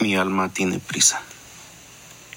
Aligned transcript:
Mi 0.00 0.14
alma 0.14 0.48
tiene 0.48 0.78
prisa. 0.78 1.20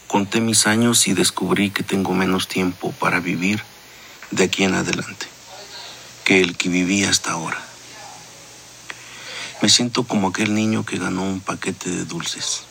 Conté 0.08 0.42
mis 0.42 0.66
años 0.66 1.08
y 1.08 1.14
descubrí 1.14 1.70
que 1.70 1.84
tengo 1.84 2.16
menos 2.16 2.48
tiempo 2.48 2.92
para 2.94 3.20
vivir 3.20 3.62
de 4.32 4.46
aquí 4.46 4.64
en 4.64 4.74
adelante 4.74 5.28
que 6.26 6.42
el 6.42 6.58
que 6.58 6.70
viví 6.70 7.04
hasta 7.04 7.34
ahora. 7.34 7.62
Me 9.62 9.70
siento 9.70 10.06
como 10.06 10.30
aquel 10.30 10.56
niño 10.56 10.86
que 10.86 10.98
ganó 10.98 11.22
un 11.22 11.40
paquete 11.40 11.92
de 11.92 12.06
dulces. 12.06 12.64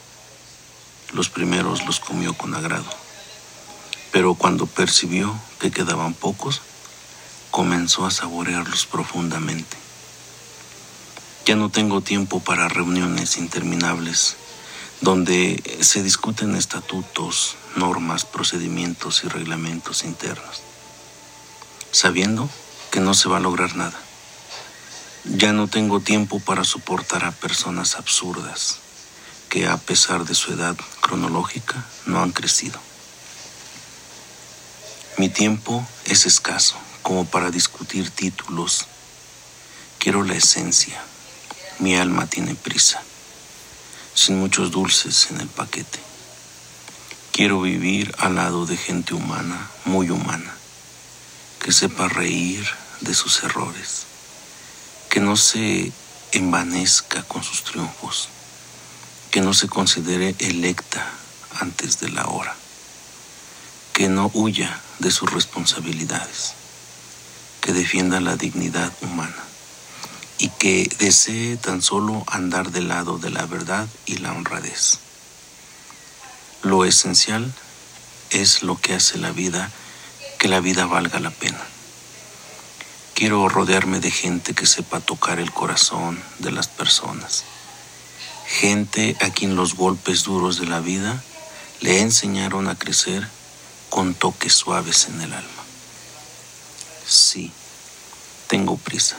Los 1.13 1.29
primeros 1.29 1.87
los 1.87 2.01
comió 2.01 2.35
con 2.35 2.57
agrado, 2.57 2.91
pero 4.11 4.35
cuando 4.35 4.67
percibió 4.67 5.39
que 5.61 5.71
quedaban 5.71 6.15
pocos, 6.15 6.63
comenzó 7.53 8.07
a 8.07 8.11
saborearlos 8.11 8.87
profundamente. 8.87 9.77
Ya 11.47 11.55
no 11.55 11.69
tengo 11.69 12.01
tiempo 12.01 12.41
para 12.41 12.69
reuniones 12.69 13.37
interminables 13.37 14.37
donde 15.01 15.63
se 15.81 16.03
discuten 16.03 16.55
estatutos, 16.55 17.57
normas, 17.77 18.25
procedimientos 18.25 19.25
y 19.25 19.29
reglamentos 19.29 20.05
internos, 20.05 20.61
sabiendo 21.91 22.49
que 22.91 23.01
no 23.01 23.15
se 23.15 23.29
va 23.29 23.39
a 23.39 23.41
lograr 23.41 23.77
nada. 23.77 23.99
Ya 25.25 25.53
no 25.53 25.69
tengo 25.69 26.01
tiempo 26.01 26.41
para 26.41 26.65
soportar 26.65 27.25
a 27.25 27.33
personas 27.33 27.97
absurdas 27.97 28.79
que 29.49 29.67
a 29.67 29.77
pesar 29.79 30.25
de 30.25 30.35
su 30.35 30.53
edad 30.53 30.77
cronológica 31.01 31.85
no 32.07 32.23
han 32.23 32.33
crecido. 32.33 32.79
Mi 35.17 35.29
tiempo 35.29 35.87
es 36.05 36.25
escaso 36.27 36.77
como 37.03 37.25
para 37.25 37.51
discutir 37.51 38.11
títulos. 38.11 38.87
Quiero 39.99 40.23
la 40.23 40.35
esencia. 40.35 41.03
Mi 41.79 41.97
alma 41.97 42.27
tiene 42.27 42.55
prisa 42.55 43.03
sin 44.15 44.39
muchos 44.39 44.71
dulces 44.71 45.29
en 45.31 45.41
el 45.41 45.49
paquete. 45.49 45.99
Quiero 47.33 47.61
vivir 47.61 48.15
al 48.19 48.35
lado 48.35 48.67
de 48.67 48.77
gente 48.77 49.15
humana, 49.15 49.71
muy 49.85 50.11
humana, 50.11 50.55
que 51.63 51.73
sepa 51.73 52.09
reír 52.09 52.67
de 53.01 53.15
sus 53.15 53.43
errores, 53.43 54.07
que 55.09 55.21
no 55.21 55.37
se 55.37 55.93
envanezca 56.33 57.23
con 57.23 57.43
sus 57.43 57.65
triunfos, 57.65 58.29
que 59.31 59.41
no 59.41 59.55
se 59.55 59.69
considere 59.69 60.35
electa 60.39 61.07
antes 61.61 62.01
de 62.01 62.11
la 62.11 62.27
hora, 62.27 62.55
que 63.93 64.09
no 64.09 64.31
huya 64.35 64.81
de 64.99 65.11
sus 65.11 65.33
responsabilidades, 65.33 66.55
que 67.61 67.73
defienda 67.73 68.21
la 68.21 68.37
dignidad 68.37 68.93
humana 69.03 69.51
y 70.41 70.49
que 70.49 70.91
desee 70.99 71.59
tan 71.59 71.83
solo 71.83 72.25
andar 72.27 72.71
del 72.71 72.89
lado 72.89 73.19
de 73.19 73.29
la 73.29 73.45
verdad 73.45 73.87
y 74.07 74.17
la 74.17 74.33
honradez. 74.33 74.99
Lo 76.63 76.87
esencial 76.87 77.53
es 78.31 78.63
lo 78.63 78.81
que 78.81 78.95
hace 78.95 79.19
la 79.19 79.33
vida 79.33 79.71
que 80.39 80.49
la 80.49 80.61
vida 80.61 80.87
valga 80.87 81.21
la 81.21 81.31
pena. 81.31 81.61
Quiero 83.15 83.51
rodearme 83.51 84.01
de 84.01 84.11
gente 84.11 84.55
que 84.55 84.65
sepa 84.65 85.01
tocar 85.01 85.39
el 85.41 85.53
corazón 85.53 86.19
de 86.39 86.53
las 86.53 86.69
personas. 86.69 87.45
Gente 88.47 89.19
a 89.21 89.29
quien 89.29 89.57
los 89.57 89.75
golpes 89.75 90.23
duros 90.25 90.59
de 90.59 90.67
la 90.67 90.81
vida 90.81 91.23
le 91.81 92.01
enseñaron 92.01 92.69
a 92.69 92.79
crecer 92.79 93.29
con 93.91 94.15
toques 94.15 94.55
suaves 94.55 95.07
en 95.09 95.21
el 95.21 95.35
alma. 95.35 95.63
Sí, 97.07 97.53
tengo 98.49 98.79
prisa. 98.79 99.19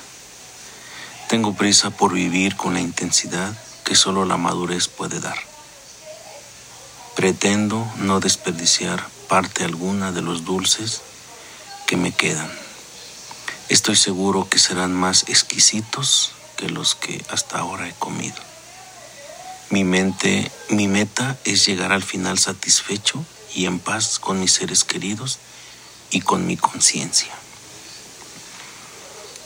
Tengo 1.32 1.54
prisa 1.54 1.92
por 1.92 2.12
vivir 2.12 2.58
con 2.58 2.74
la 2.74 2.82
intensidad 2.82 3.56
que 3.86 3.96
solo 3.96 4.26
la 4.26 4.36
madurez 4.36 4.90
puede 4.90 5.22
dar. 5.22 5.38
Pretendo 7.16 7.90
no 8.00 8.20
desperdiciar 8.20 9.08
parte 9.30 9.64
alguna 9.64 10.12
de 10.12 10.22
los 10.22 10.44
dulces 10.44 11.00
que 11.88 11.96
me 11.96 12.12
quedan. 12.12 12.52
Estoy 13.70 13.96
seguro 13.96 14.50
que 14.50 14.60
serán 14.60 14.94
más 14.94 15.24
exquisitos 15.30 16.34
que 16.58 16.68
los 16.68 16.96
que 16.96 17.24
hasta 17.30 17.60
ahora 17.60 17.88
he 17.88 17.94
comido. 17.94 18.36
Mi 19.70 19.86
mente, 19.86 20.52
mi 20.68 20.90
meta 20.90 21.38
es 21.46 21.66
llegar 21.66 21.94
al 21.94 22.04
final 22.04 22.40
satisfecho 22.40 23.24
y 23.56 23.68
en 23.68 23.80
paz 23.80 24.20
con 24.20 24.42
mis 24.42 24.52
seres 24.52 24.84
queridos 24.84 25.40
y 26.10 26.20
con 26.20 26.46
mi 26.46 26.58
conciencia. 26.58 27.32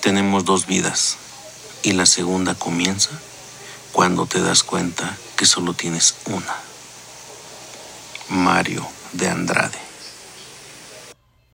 Tenemos 0.02 0.46
dos 0.46 0.66
vidas 0.66 1.20
y 1.86 1.92
la 1.92 2.08
segunda 2.08 2.56
comienza 2.56 3.12
cuando 3.92 4.26
te 4.26 4.42
das 4.42 4.64
cuenta 4.64 5.16
que 5.38 5.46
solo 5.46 5.76
tienes 5.76 6.16
una. 6.26 6.56
Mario 8.30 8.88
de 9.14 9.30
Andrade. 9.30 9.85